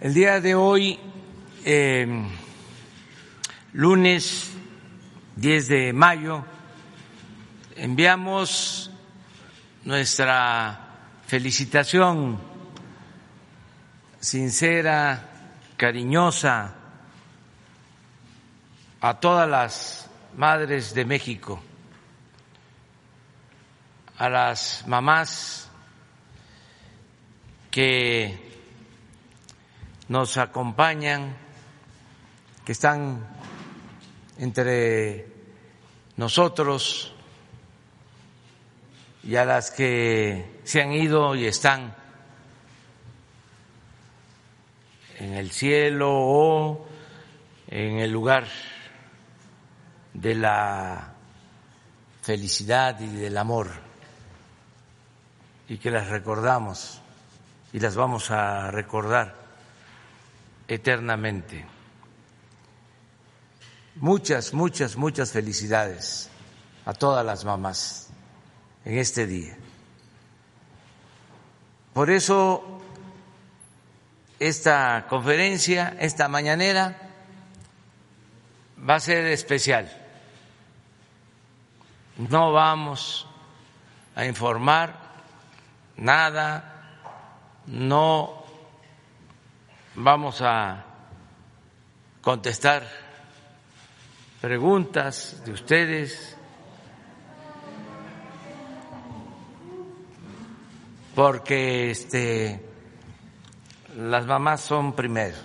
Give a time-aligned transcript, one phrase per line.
[0.00, 0.98] El día de hoy,
[1.62, 2.26] eh,
[3.74, 4.50] lunes
[5.36, 6.42] 10 de mayo,
[7.76, 8.90] enviamos
[9.84, 10.80] nuestra
[11.26, 12.40] felicitación
[14.18, 15.28] sincera,
[15.76, 16.76] cariñosa
[19.02, 21.62] a todas las madres de México,
[24.16, 25.68] a las mamás
[27.70, 28.49] que
[30.10, 31.36] nos acompañan,
[32.64, 33.24] que están
[34.38, 35.24] entre
[36.16, 37.14] nosotros
[39.22, 41.94] y a las que se han ido y están
[45.20, 46.88] en el cielo o
[47.68, 48.48] en el lugar
[50.12, 51.14] de la
[52.20, 53.68] felicidad y del amor
[55.68, 57.00] y que las recordamos
[57.72, 59.39] y las vamos a recordar
[60.70, 61.66] eternamente.
[63.96, 66.30] Muchas, muchas, muchas felicidades
[66.86, 68.10] a todas las mamás
[68.84, 69.56] en este día.
[71.92, 72.80] Por eso
[74.38, 76.96] esta conferencia, esta mañanera,
[78.88, 79.90] va a ser especial.
[82.16, 83.26] No vamos
[84.14, 84.94] a informar
[85.96, 86.86] nada,
[87.66, 88.39] no
[89.94, 90.84] vamos a
[92.20, 92.86] contestar
[94.40, 96.36] preguntas de ustedes,
[101.14, 102.64] porque este,
[103.96, 105.36] las mamás son primero.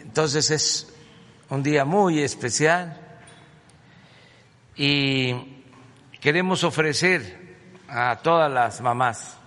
[0.00, 0.94] Entonces es
[1.48, 2.98] un día muy especial
[4.76, 5.62] y
[6.20, 7.56] queremos ofrecer
[7.88, 9.38] a todas las mamás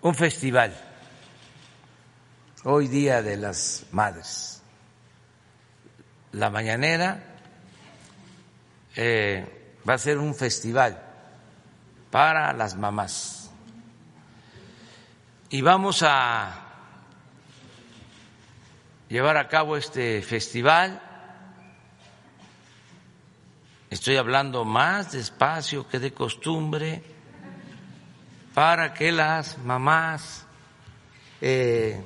[0.00, 0.74] un festival,
[2.64, 4.62] hoy día de las madres.
[6.32, 7.24] La mañanera
[8.94, 11.02] eh, va a ser un festival
[12.10, 13.50] para las mamás.
[15.50, 16.64] Y vamos a
[19.08, 21.02] llevar a cabo este festival.
[23.90, 27.17] Estoy hablando más despacio que de costumbre
[28.58, 30.44] para que las mamás
[31.40, 32.02] eh,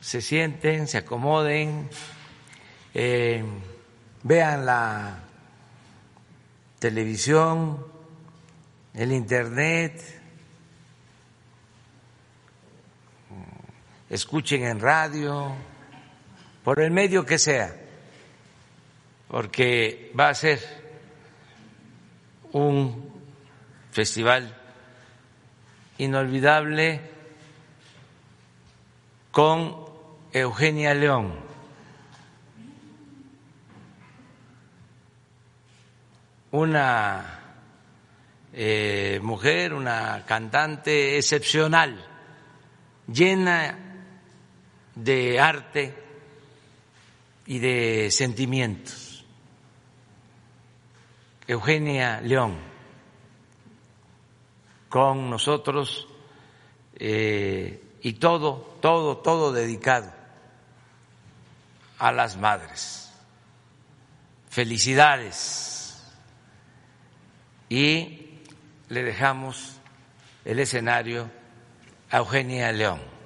[0.00, 1.90] se sienten, se acomoden,
[2.94, 3.42] eh,
[4.22, 5.18] vean la
[6.78, 7.84] televisión,
[8.94, 10.22] el internet,
[14.08, 15.52] escuchen en radio,
[16.62, 17.74] por el medio que sea,
[19.26, 20.60] porque va a ser
[22.52, 23.10] un
[23.90, 24.59] festival
[26.00, 27.00] inolvidable
[29.30, 29.76] con
[30.32, 31.34] Eugenia León.
[36.52, 37.40] Una
[38.52, 42.02] eh, mujer, una cantante excepcional,
[43.06, 43.78] llena
[44.94, 45.94] de arte
[47.46, 49.24] y de sentimientos.
[51.46, 52.69] Eugenia León
[54.90, 56.06] con nosotros
[56.96, 60.12] eh, y todo, todo, todo dedicado
[61.98, 63.12] a las madres.
[64.50, 66.04] Felicidades.
[67.68, 68.40] Y
[68.88, 69.76] le dejamos
[70.44, 71.30] el escenario
[72.10, 73.19] a Eugenia León.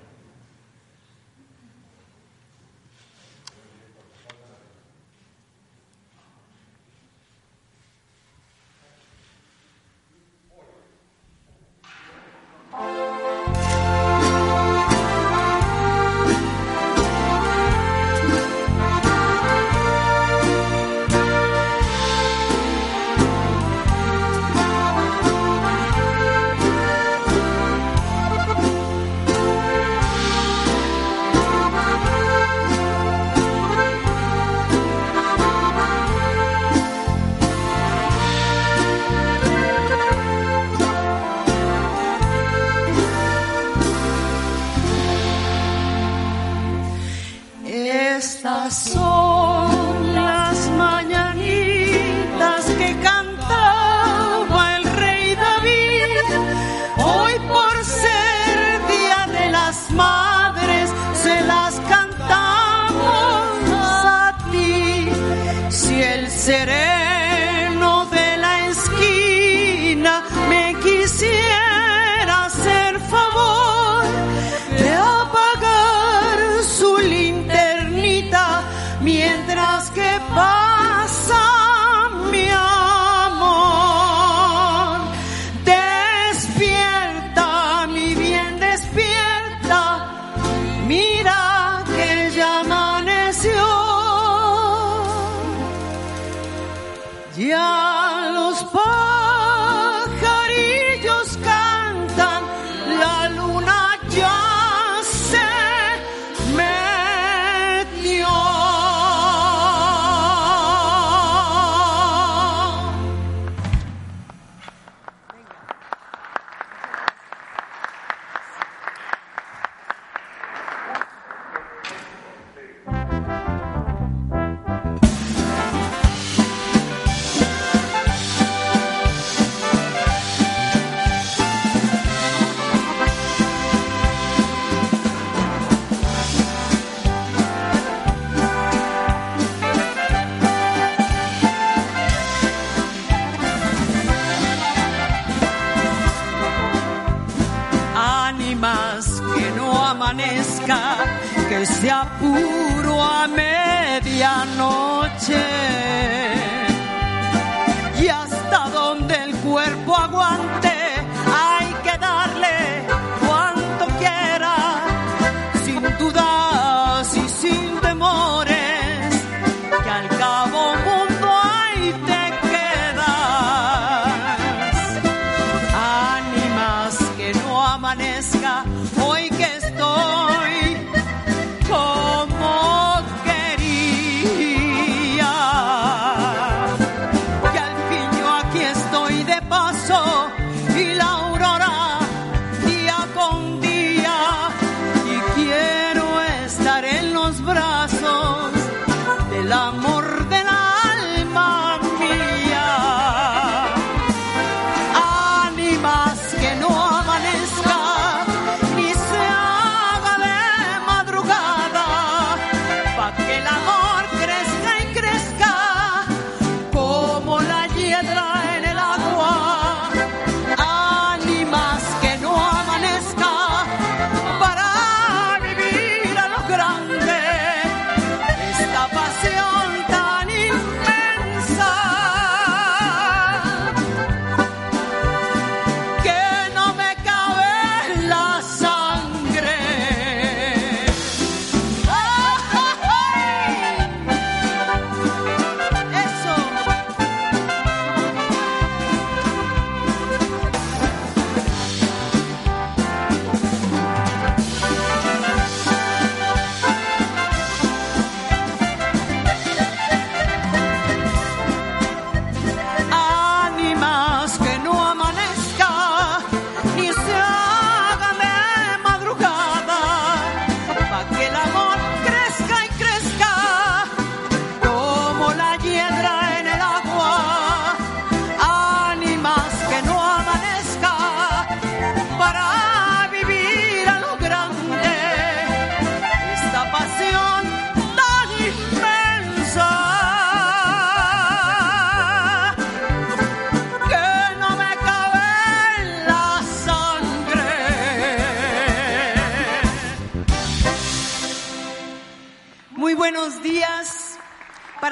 [79.04, 80.63] mientras que.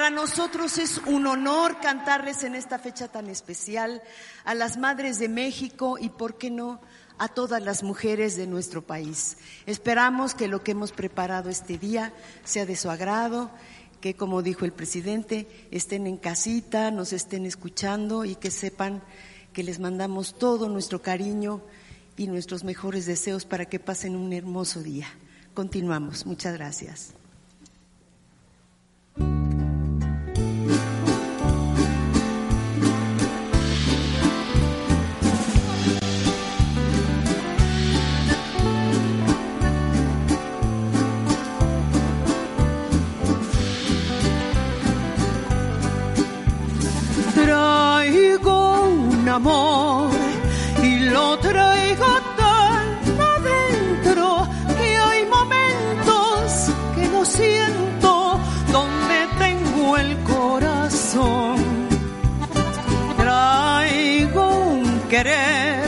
[0.03, 4.03] Para nosotros es un honor cantarles en esta fecha tan especial
[4.43, 6.81] a las madres de México y, ¿por qué no?,
[7.17, 9.37] a todas las mujeres de nuestro país.
[9.65, 12.11] Esperamos que lo que hemos preparado este día
[12.43, 13.49] sea de su agrado,
[14.01, 19.01] que, como dijo el presidente, estén en casita, nos estén escuchando y que sepan
[19.53, 21.61] que les mandamos todo nuestro cariño
[22.17, 25.07] y nuestros mejores deseos para que pasen un hermoso día.
[25.53, 26.25] Continuamos.
[26.25, 27.13] Muchas gracias.
[49.35, 52.05] y lo traigo
[52.37, 54.47] tan adentro
[54.77, 58.39] que hay momentos que no siento
[58.71, 61.55] donde tengo el corazón.
[63.17, 65.82] Traigo un querer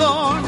[0.00, 0.42] corazón.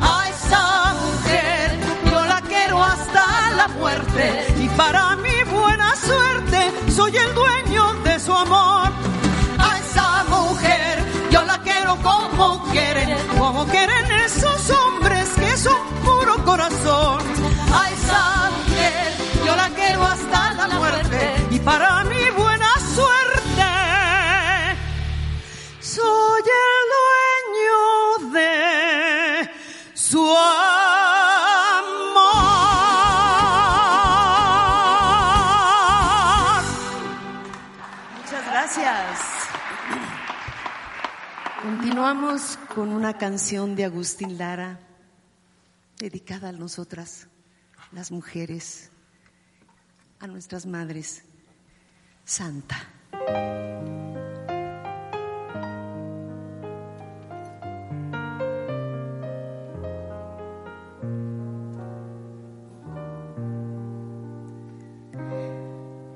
[0.00, 1.78] A esa mujer
[2.10, 8.18] yo la quiero hasta la muerte y para mi buena suerte soy el dueño de
[8.18, 8.88] su amor.
[9.58, 16.44] A esa mujer yo la quiero como quieren, como quieren esos hombres que son puro
[16.44, 17.20] corazón.
[17.72, 19.12] A esa mujer
[19.44, 22.04] yo la quiero hasta la muerte y para
[41.96, 44.78] Continuamos con una canción de Agustín Lara
[45.98, 47.26] dedicada a nosotras,
[47.90, 48.90] las mujeres,
[50.18, 51.24] a nuestras madres.
[52.22, 52.76] Santa.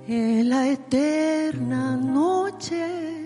[0.06, 3.19] En la eterna noche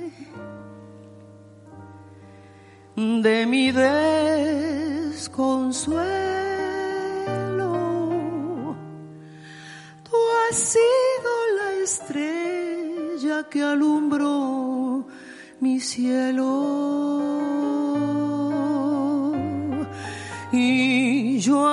[2.97, 3.97] de mi desconsuelo,
[10.05, 10.17] tú
[10.49, 15.09] has sido la estrella que alumbró
[15.59, 17.21] mi cielo.
[20.53, 21.67] Y yo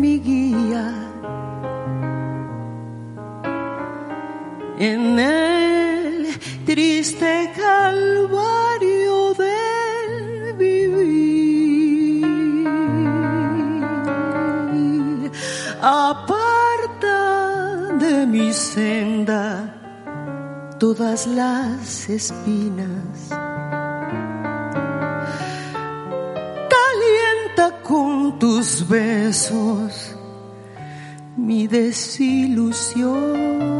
[0.00, 0.86] mi guía
[4.78, 6.26] en el
[6.64, 12.24] triste calvario del vivir.
[15.82, 17.18] Aparta
[18.04, 19.44] de mi senda
[20.78, 23.09] todas las espinas.
[28.40, 30.16] Tus besos
[31.36, 33.79] mi desilusión.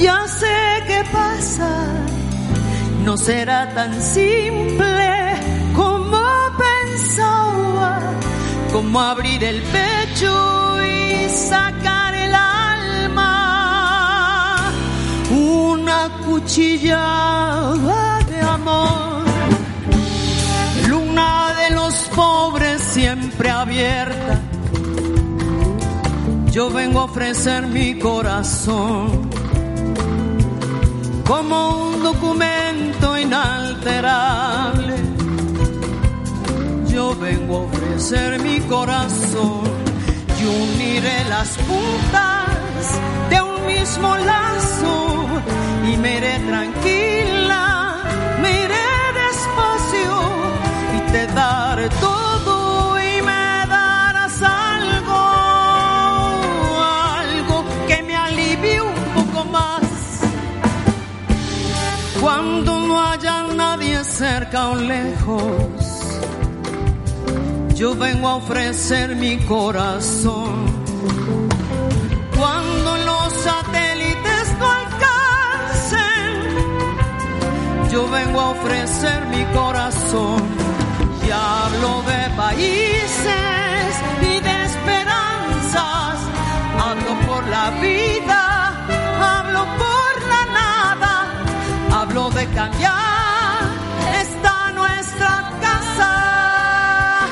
[0.00, 1.86] ya sé qué pasa,
[3.04, 5.34] no será tan simple
[5.74, 6.20] como
[6.58, 8.00] pensaba,
[8.72, 13.32] como abrir el pecho y sacar el alma,
[15.30, 19.24] una cuchillada de amor,
[20.88, 24.40] luna de los pobres siempre abierta.
[26.50, 29.41] Yo vengo a ofrecer mi corazón
[31.26, 34.96] como un documento inalterable.
[36.88, 39.62] Yo vengo a ofrecer mi corazón
[40.40, 45.26] y uniré las puntas de un mismo lazo
[45.90, 47.96] y me iré tranquila,
[48.40, 48.88] me iré
[49.22, 50.14] despacio
[50.96, 52.41] y te daré todo
[62.22, 65.42] Cuando no haya nadie cerca o lejos,
[67.74, 70.66] yo vengo a ofrecer mi corazón.
[72.38, 76.34] Cuando los satélites no alcancen,
[77.90, 80.42] yo vengo a ofrecer mi corazón.
[81.26, 86.18] Y hablo de países y de esperanzas,
[86.86, 88.86] hablo por la vida,
[89.20, 89.91] hablo por
[92.42, 93.62] de cambiar
[94.20, 97.26] esta nuestra casa,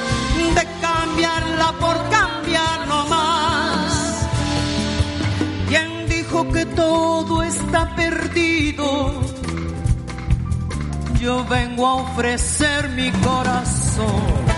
[0.54, 4.28] de cambiarla por cambiar no más.
[5.68, 8.86] ¿Quién dijo que todo está perdido?
[11.20, 14.49] Yo vengo a ofrecer mi corazón.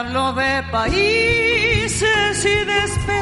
[0.00, 3.19] Hablo de países y de esperanzas.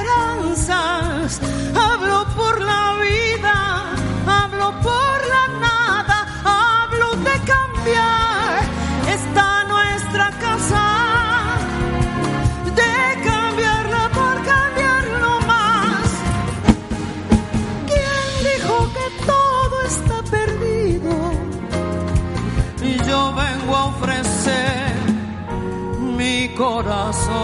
[26.58, 27.34] Corazón.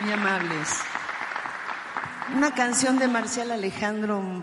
[0.00, 0.68] Muy amables.
[2.36, 4.42] Una canción de Marcial Alejandro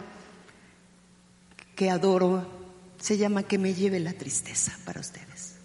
[1.75, 2.47] que adoro
[2.97, 5.57] se llama Que me lleve la tristeza para ustedes.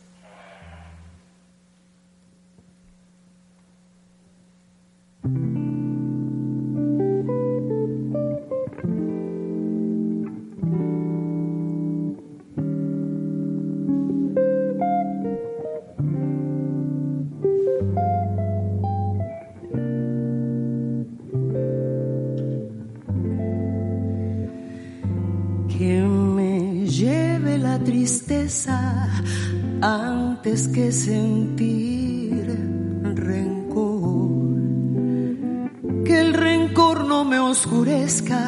[30.47, 32.47] Antes que sentir
[33.03, 34.55] rencor.
[36.05, 38.46] Que el rencor no me oscurezca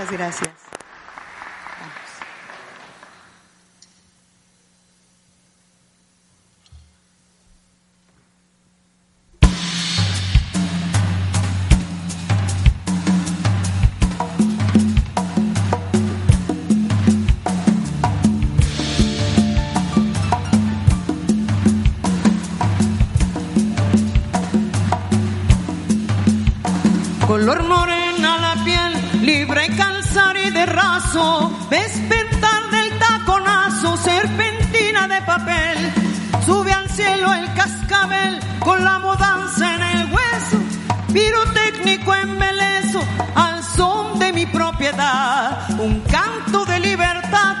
[0.00, 0.69] Muchas gracias.
[31.12, 35.92] De raso, despertar del taconazo, serpentina de papel,
[36.44, 40.58] sube al cielo el cascabel con la mudanza en el hueso,
[41.12, 43.00] pirotécnico embelezo
[43.34, 47.56] al son de mi propiedad, un canto de libertad,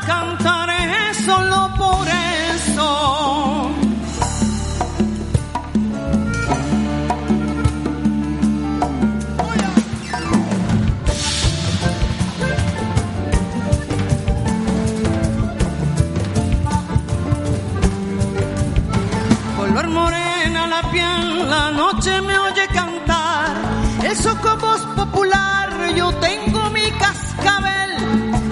[21.50, 23.56] la noche me oye cantar,
[24.04, 27.90] el socobos popular, yo tengo mi cascabel,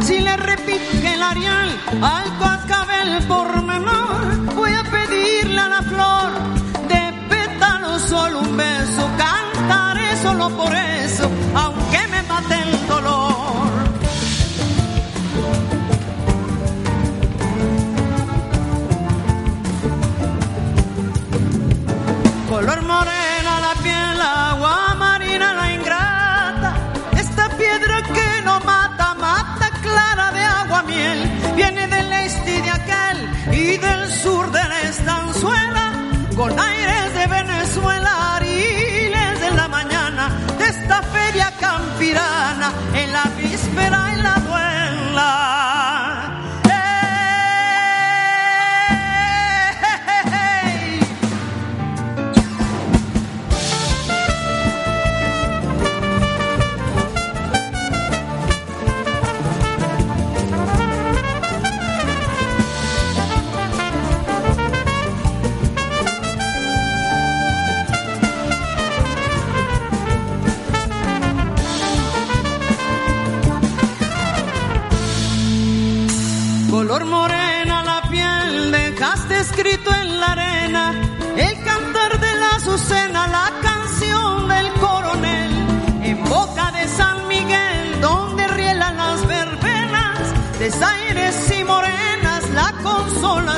[0.03, 1.71] si le repite el ariel
[2.03, 6.31] al cascabel por menor, voy a pedirle a la flor
[6.89, 11.31] de pétalo solo un beso, cantaré solo por eso,
[22.59, 26.71] color morena la piel, agua marina la ingrata,
[27.17, 31.21] esta piedra que no mata, mata clara de agua miel,
[31.55, 33.19] viene del este de aquel
[33.53, 35.85] y del sur de la estanzuela,
[36.35, 40.25] con aires de Venezuela, ariles de la mañana,
[40.59, 43.25] de esta feria campirana, en la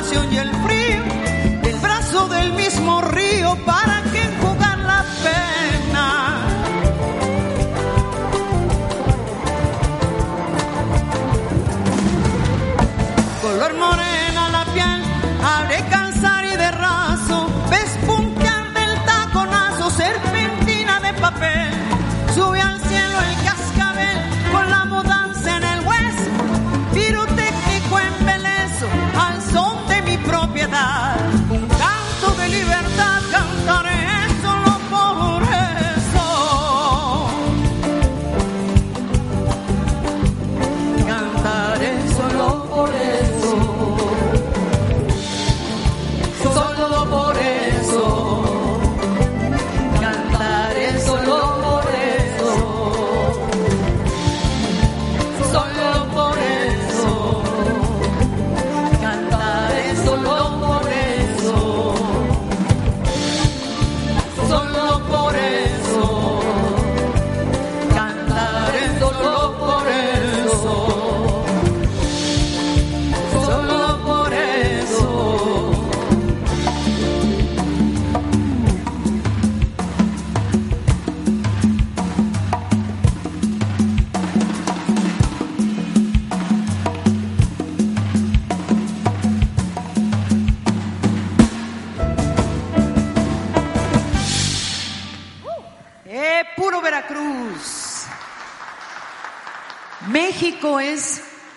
[0.09, 0.50] el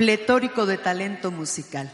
[0.04, 1.90] pletórico de talento musical.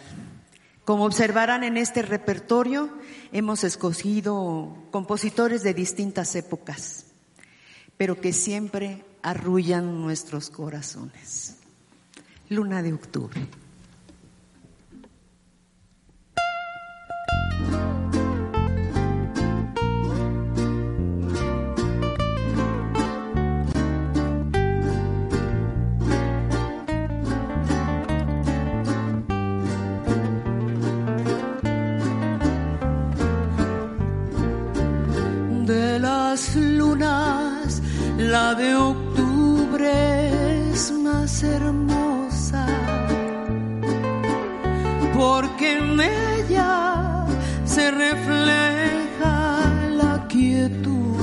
[0.85, 2.91] Como observarán en este repertorio,
[3.31, 7.07] hemos escogido compositores de distintas épocas,
[7.97, 11.59] pero que siempre arrullan nuestros corazones.
[12.49, 13.41] Luna de octubre.
[36.91, 37.81] Lunas,
[38.19, 39.91] la de octubre
[40.73, 42.67] es más hermosa,
[45.15, 47.27] porque en ella
[47.65, 49.61] se refleja
[50.03, 51.17] la quietud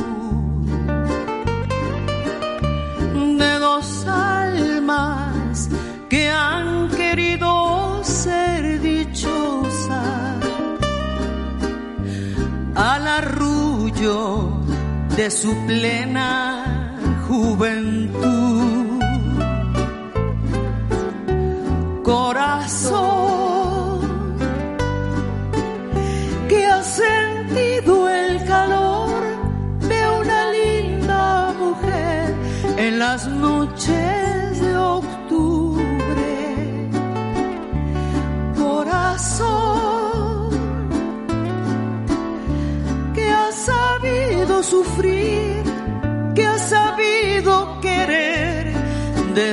[3.41, 5.69] de dos almas
[6.09, 10.37] que han querido ser dichosas.
[12.75, 14.36] Al arrullo
[15.17, 16.56] de su plena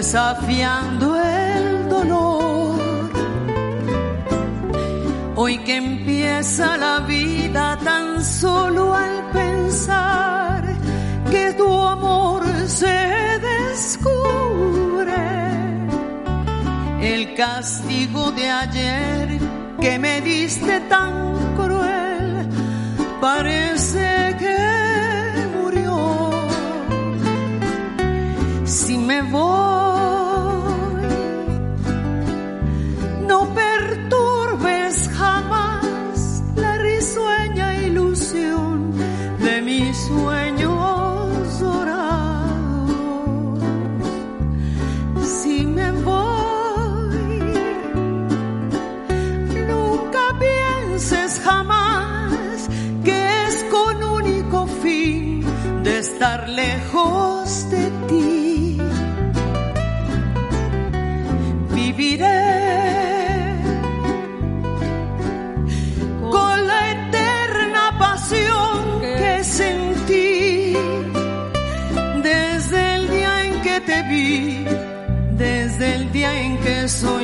[0.04, 3.10] desafiando el dolor.
[5.34, 10.62] Hoy que empieza la vida tan solo al pensar
[11.30, 12.98] que tu amor se
[13.50, 15.24] descubre,
[17.00, 19.38] el castigo de ayer
[19.80, 22.46] que me diste tan cruel
[23.22, 24.58] parece que
[25.56, 26.30] murió.
[28.66, 29.73] Si me voy,
[76.84, 77.23] día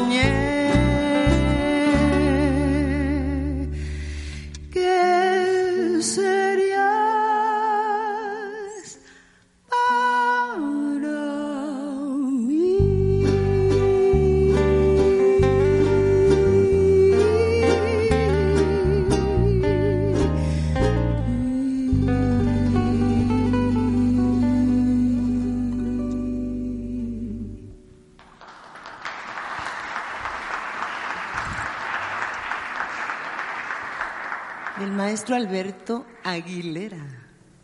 [36.40, 36.96] Aguilera,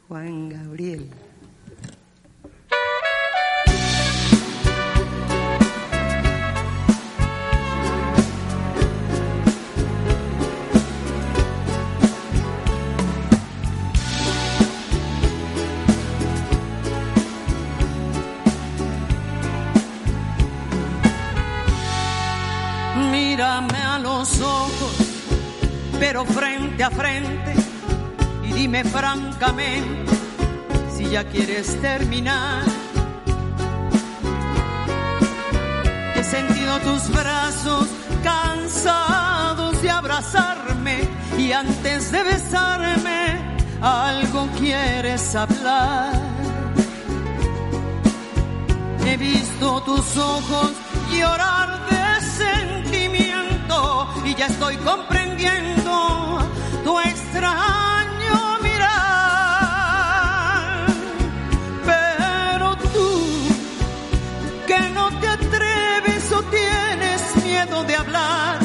[0.07, 1.09] Juan Gabriel.
[23.11, 24.97] Mírame a los ojos,
[25.99, 27.56] pero frente a frente,
[28.57, 30.13] dime francamente
[30.97, 32.63] si ya quieres terminar.
[36.15, 37.87] He sentido tus brazos
[38.25, 41.07] cansados de abrazarme
[41.39, 46.15] y antes de besarme algo quieres hablar.
[49.05, 50.73] He visto tus ojos
[51.13, 56.39] llorar de sentimiento y ya estoy comprendiendo
[56.85, 57.76] tu extraño
[67.57, 68.59] miedo de hablar,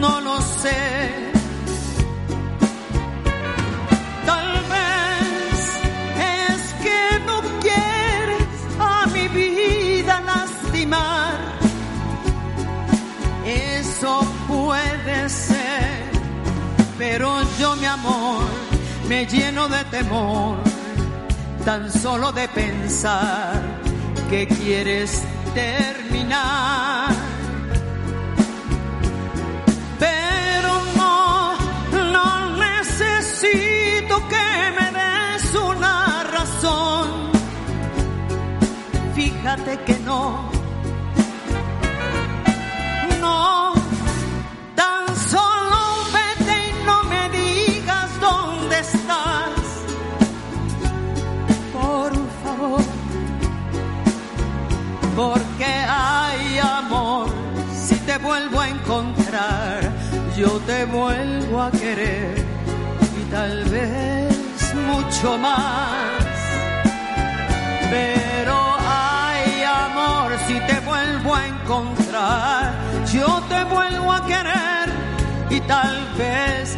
[0.00, 0.82] no lo sé.
[4.24, 5.58] Tal vez
[6.46, 11.36] es que no quieres a mi vida lastimar.
[13.44, 14.12] Eso
[14.46, 16.10] puede ser,
[16.96, 17.28] pero
[17.60, 18.44] yo mi amor
[19.06, 20.56] me lleno de temor
[21.66, 23.52] tan solo de pensar
[24.30, 25.22] que quieres
[25.54, 26.07] terminar.
[29.98, 31.54] Pero no,
[32.12, 37.30] no necesito que me des una razón.
[39.14, 40.50] Fíjate que no.
[40.50, 40.57] No,
[65.18, 66.22] mucho más.
[67.90, 72.72] Pero hay amor si te vuelvo a encontrar,
[73.12, 74.88] yo te vuelvo a querer
[75.50, 76.76] y tal vez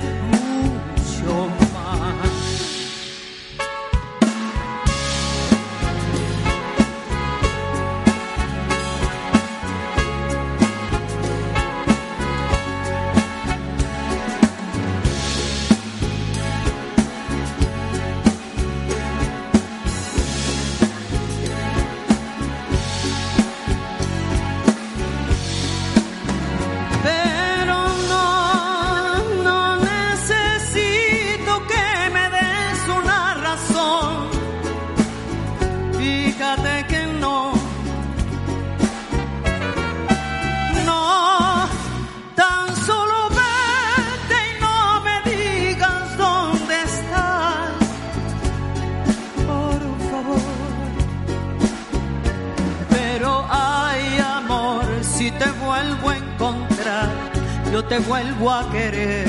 [57.90, 59.26] te vuelvo a querer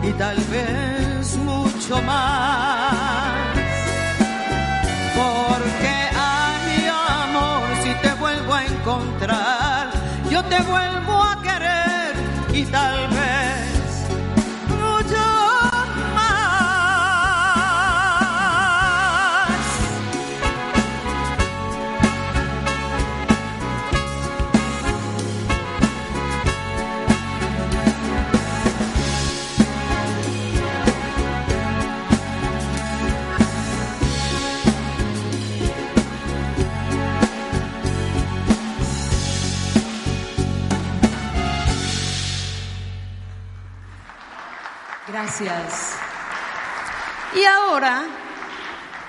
[0.00, 3.52] y tal vez mucho más.
[5.16, 9.90] Porque hay amor si te vuelvo a encontrar,
[10.30, 12.14] yo te vuelvo a querer
[12.52, 13.03] y tal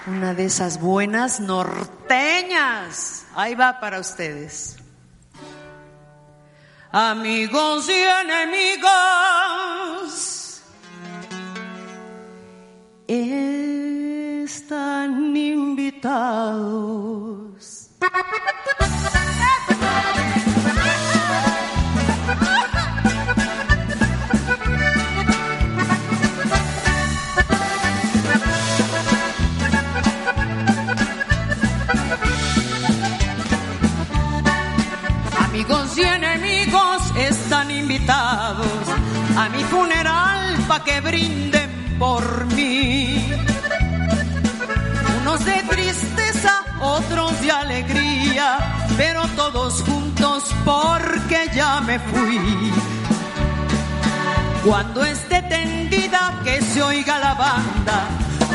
[0.08, 3.26] una de esas buenas norteñas.
[3.36, 4.78] Ahí va para ustedes.
[6.92, 9.16] Amigos y enemigos
[14.46, 17.06] Están invitados.
[37.86, 38.88] Invitados
[39.38, 41.70] a mi funeral pa' que brinden
[42.00, 42.24] por
[42.56, 43.32] mí.
[45.22, 48.48] Unos de tristeza, otros de alegría,
[48.98, 52.74] pero todos juntos porque ya me fui.
[54.66, 57.98] Cuando esté tendida que se oiga la banda,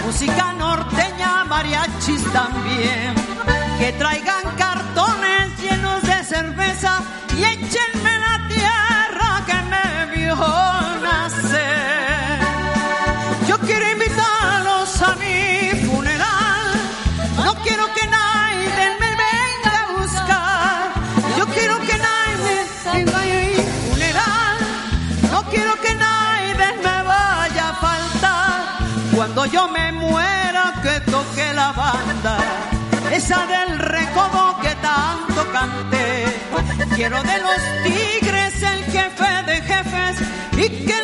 [0.04, 3.14] música norteña, mariachis también,
[3.78, 5.39] que traigan cartones
[33.30, 36.24] del recodo que tanto canté.
[36.96, 40.16] Quiero de los tigres el jefe de jefes
[40.56, 40.99] y que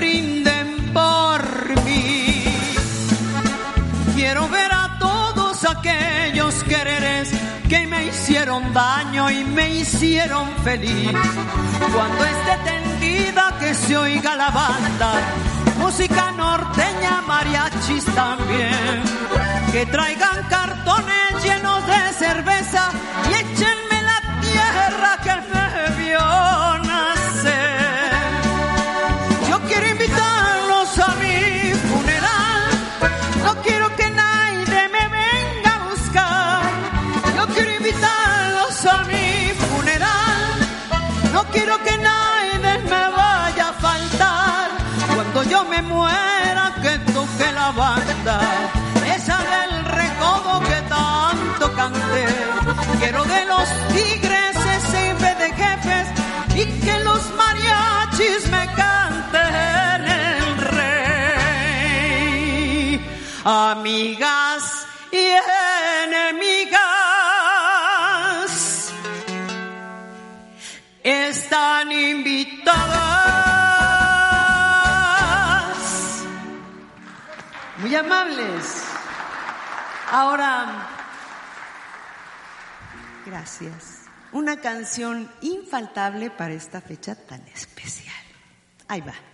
[0.00, 1.42] brinden por
[1.84, 2.44] mí.
[4.14, 7.30] Quiero ver a todos aquellos quereres
[7.68, 11.12] que me hicieron daño y me hicieron feliz.
[11.94, 15.12] Cuando esté tendida que se oiga la banda,
[15.78, 19.02] música norteña, mariachis también.
[19.72, 22.90] Que traigan cartones llenos de cerveza
[23.30, 26.49] y échenme la tierra que me vio
[41.52, 42.76] quiero que nadie me
[43.16, 44.70] vaya a faltar.
[45.14, 48.40] Cuando yo me muera, que toque la banda.
[49.14, 52.26] Esa del recodo que tanto canté.
[53.00, 56.06] Quiero de los tigres ese de jefes
[56.54, 59.54] y que los mariachis me canten
[60.22, 61.10] el rey.
[63.44, 65.24] Amigas y
[66.04, 66.89] enemigas
[71.02, 72.90] están invitadas.
[77.78, 78.84] Muy amables.
[80.10, 80.88] Ahora,
[83.24, 84.00] gracias.
[84.32, 88.14] Una canción infaltable para esta fecha tan especial.
[88.88, 89.29] Ahí va.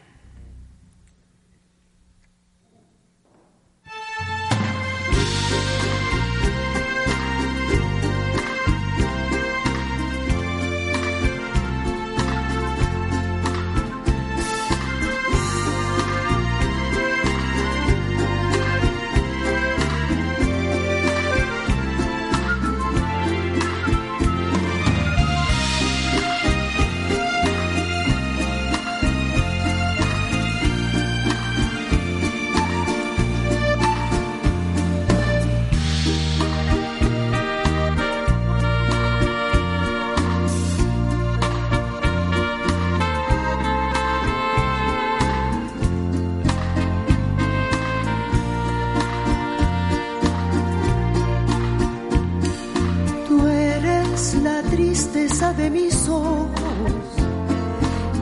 [55.27, 56.49] De mis ojos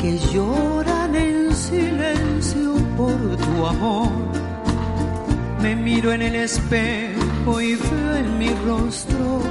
[0.01, 4.09] que lloran en silencio por tu amor.
[5.61, 9.43] Me miro en el espejo y veo en mi rostro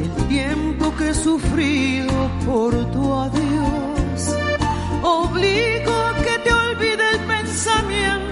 [0.00, 4.36] el tiempo que he sufrido por tu adiós.
[5.02, 8.25] Obligo a que te olvide el pensamiento,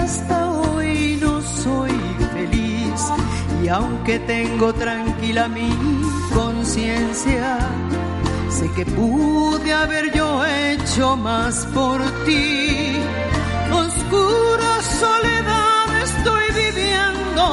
[0.00, 1.92] hasta hoy no soy
[2.34, 3.00] feliz
[3.62, 5.70] y aunque tengo tranquila mi
[6.34, 7.58] conciencia,
[8.48, 12.96] sé que pude haber yo hecho más por ti.
[13.72, 17.44] Oscura soledad estoy viviendo,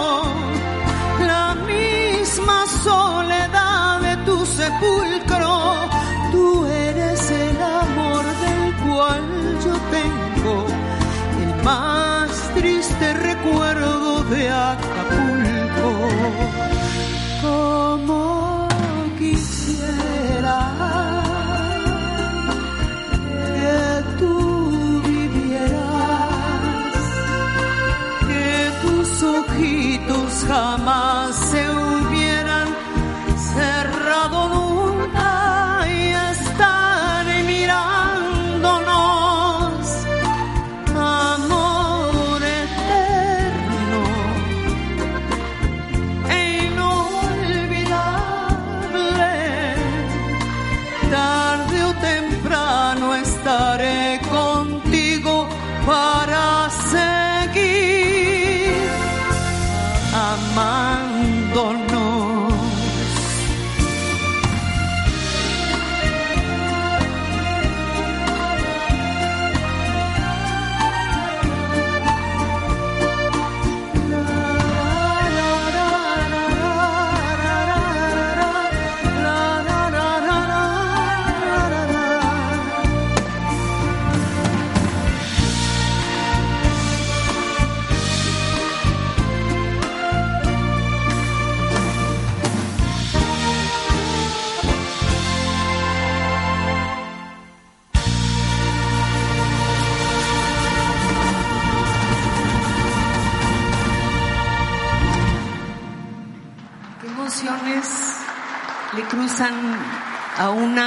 [1.27, 5.55] la misma soledad de tu sepulcro.
[6.31, 9.23] Tú eres el amor del cual
[9.65, 10.16] yo tengo
[11.67, 15.89] más triste recuerdo de Acapulco.
[17.41, 18.67] Como
[19.19, 20.59] quisiera
[23.47, 23.79] que
[24.19, 26.23] tú vivieras,
[28.27, 28.49] que
[28.83, 31.86] tus ojitos jamás se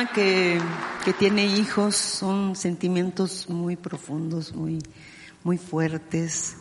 [0.06, 0.60] que,
[1.04, 1.96] que tiene hijos?
[1.96, 4.78] Son sentimientos muy profundos, muy,
[5.44, 6.56] muy fuertes.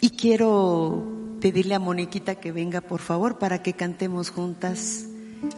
[0.00, 1.06] Y quiero
[1.40, 5.06] pedirle a Moniquita que venga, por favor, para que cantemos juntas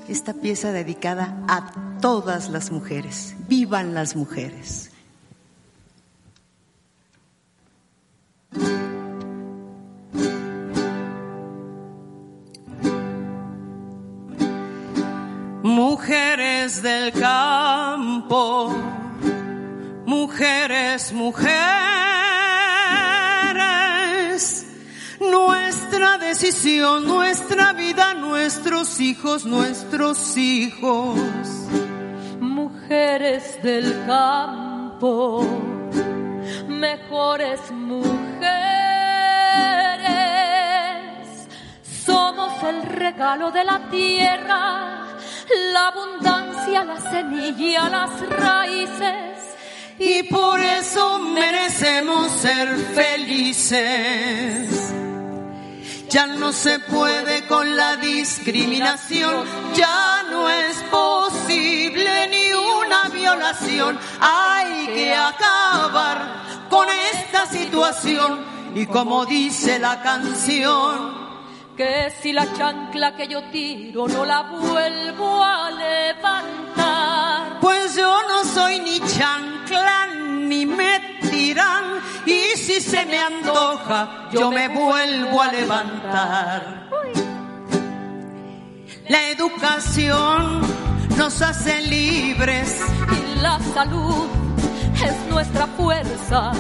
[0.08, 3.34] esta pieza dedicada a todas las mujeres.
[3.48, 4.85] ¡Vivan las mujeres!
[15.96, 18.68] Mujeres del campo,
[20.04, 21.56] mujeres, mujeres,
[25.18, 31.18] nuestra decisión, nuestra vida, nuestros hijos, nuestros hijos.
[32.40, 35.46] mujeres del campo,
[36.68, 38.36] mejores mujeres.
[42.04, 45.05] Somos el regalo de la tierra,
[45.72, 49.56] la abundancia, la semilla, las raíces.
[49.98, 54.92] Y por eso merecemos ser felices.
[56.08, 59.44] Ya no se puede con la discriminación,
[59.74, 63.98] ya no es posible ni una violación.
[64.20, 68.44] Hay que acabar con esta situación.
[68.74, 71.25] Y como dice la canción,
[71.76, 77.60] Que si la chancla que yo tiro no la vuelvo a levantar.
[77.60, 80.06] pues yo no soy ni chancla
[80.48, 82.00] ni me tiran.
[82.24, 86.88] Y si se me antoja, yo me vuelvo a levantar.
[89.08, 90.62] La educación
[91.18, 92.80] nos hace libres.
[93.12, 94.45] Y la salud
[95.36, 96.52] nuestra fuerza.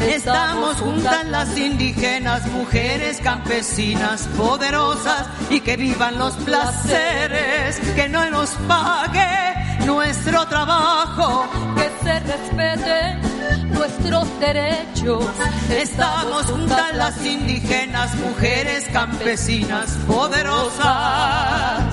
[0.00, 8.50] Estamos juntas las indígenas, mujeres campesinas poderosas y que vivan los placeres, que no nos
[8.66, 11.46] pague nuestro trabajo.
[11.76, 15.24] que se respeten nuestros derechos.
[15.70, 21.84] Estamos juntas las indígenas, mujeres campesinas poderosas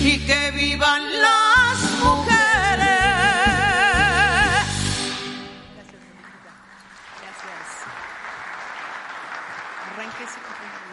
[0.00, 2.29] y que vivan las mujeres.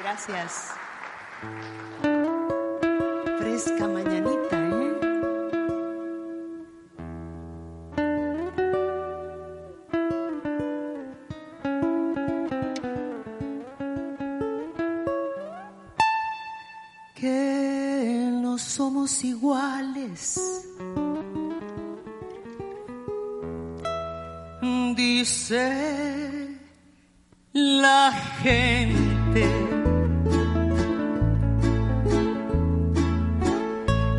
[0.09, 0.71] Gracias.
[3.39, 4.93] Fresca mañanita, ¿eh?
[17.15, 20.39] que no somos iguales.
[24.95, 26.57] Dice
[27.51, 29.76] la gente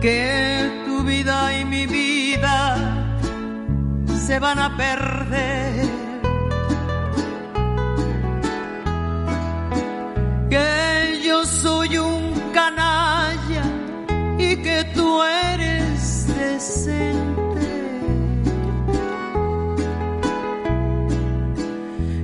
[0.01, 2.77] que tu vida y mi vida
[4.27, 5.87] se van a perder.
[10.51, 13.65] Que yo soy un canalla
[14.39, 17.67] y que tú eres decente.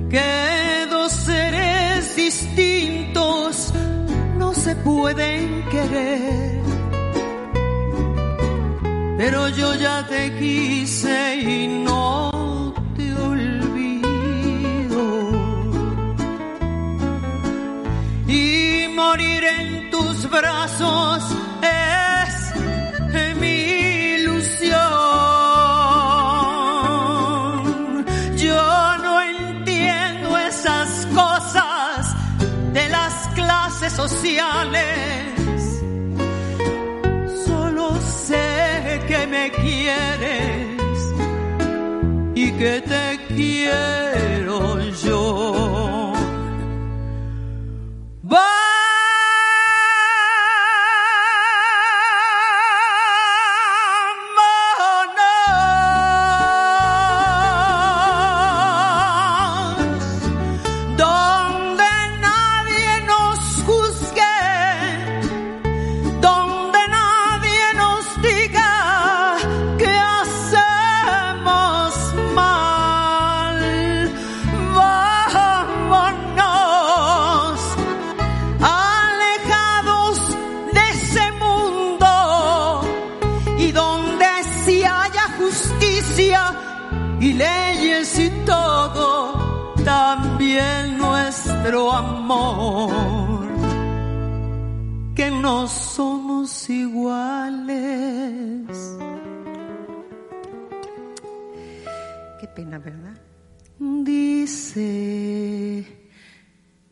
[0.09, 3.73] Que dos seres distintos
[4.37, 6.44] no se pueden querer
[9.17, 14.05] pero yo ya te quise y no te olvido.
[18.27, 21.23] Y morir en tus brazos
[21.61, 22.55] es
[23.39, 23.57] mi
[24.17, 24.75] ilusión.
[28.37, 32.15] Yo no entiendo esas cosas
[32.73, 35.14] de las clases sociales
[39.61, 41.13] quieres
[42.35, 44.04] y que te quiero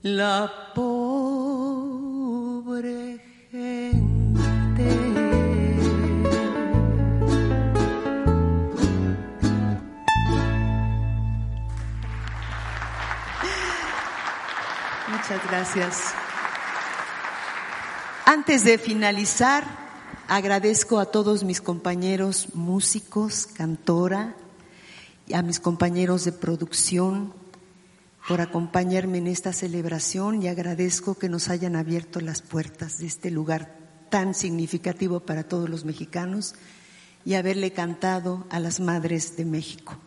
[0.03, 1.47] la pobre
[3.49, 4.03] gente.
[15.07, 16.13] Muchas gracias.
[18.25, 19.63] Antes de finalizar,
[20.27, 24.35] agradezco a todos mis compañeros músicos, cantora,
[25.27, 27.33] y a mis compañeros de producción
[28.27, 33.31] por acompañarme en esta celebración y agradezco que nos hayan abierto las puertas de este
[33.31, 33.75] lugar
[34.09, 36.55] tan significativo para todos los mexicanos
[37.25, 39.97] y haberle cantado a las madres de México.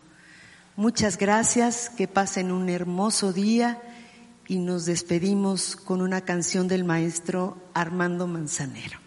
[0.75, 3.81] Muchas gracias, que pasen un hermoso día
[4.47, 9.06] y nos despedimos con una canción del maestro Armando Manzanero.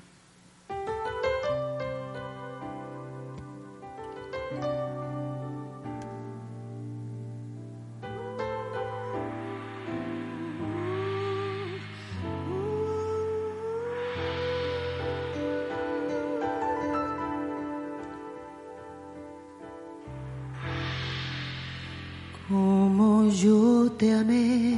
[23.42, 24.76] Yo te amé.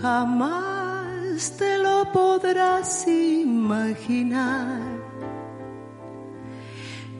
[0.00, 4.80] Jamás te lo podrás imaginar,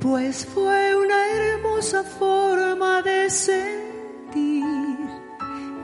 [0.00, 4.64] pues fue una hermosa forma de sentir,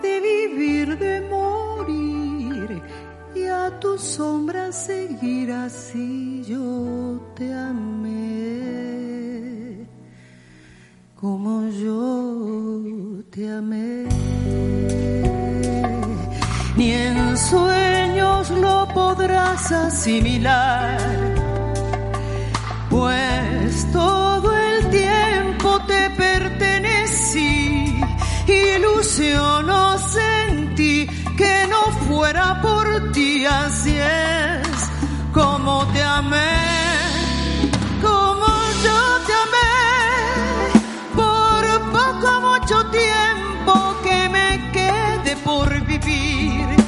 [0.02, 2.82] de vivir, de morir
[3.34, 8.12] y a tu sombra seguir así yo te amé.
[11.20, 12.11] Como yo
[13.34, 14.06] te amé
[16.76, 20.98] ni en sueños lo podrás asimilar,
[22.90, 28.00] pues todo el tiempo te pertenecí,
[28.48, 31.06] ilusiono sentí
[31.36, 34.90] que no fuera por ti, así es
[35.32, 36.71] como te amé.
[46.04, 46.82] Vivir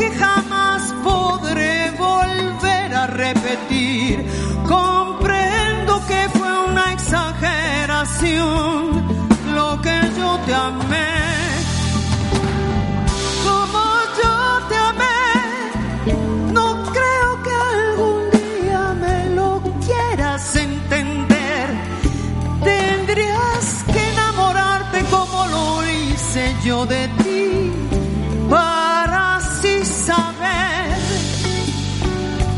[0.00, 4.24] que jamás podré volver a repetir.
[4.66, 9.06] Comprendo que fue una exageración
[9.54, 11.29] lo que yo te amé.
[26.64, 27.72] Yo de ti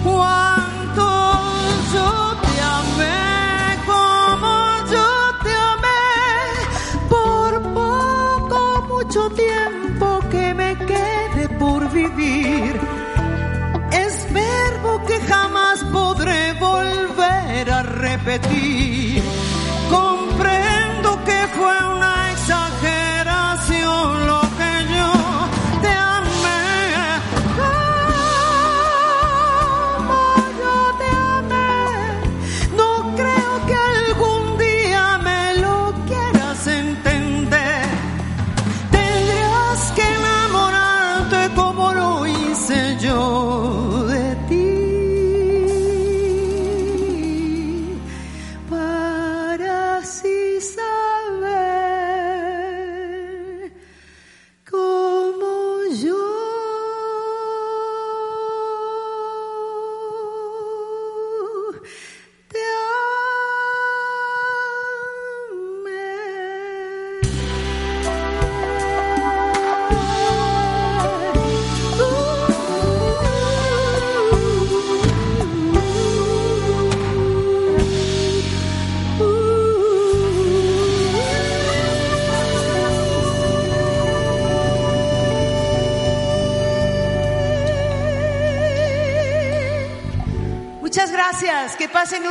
[0.03, 1.09] cuánto
[1.94, 4.53] yo te amé, como
[4.92, 5.09] yo
[5.44, 6.05] te amé,
[7.09, 12.80] por poco, mucho tiempo que me quede por vivir.
[13.92, 19.22] Es verbo que jamás podré volver a repetir.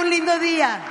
[0.01, 0.90] Un lindo día.